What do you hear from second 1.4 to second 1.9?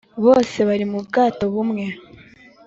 bumwe.